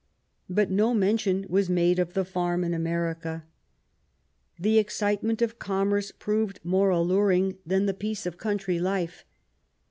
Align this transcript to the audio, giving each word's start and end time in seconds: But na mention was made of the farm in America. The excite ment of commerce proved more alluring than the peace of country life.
But 0.49 0.71
na 0.71 0.95
mention 0.95 1.45
was 1.47 1.69
made 1.69 1.99
of 1.99 2.15
the 2.15 2.25
farm 2.25 2.63
in 2.63 2.73
America. 2.73 3.45
The 4.59 4.79
excite 4.79 5.21
ment 5.21 5.43
of 5.43 5.59
commerce 5.59 6.11
proved 6.11 6.59
more 6.63 6.89
alluring 6.89 7.59
than 7.67 7.85
the 7.85 7.93
peace 7.93 8.25
of 8.25 8.39
country 8.39 8.79
life. 8.79 9.23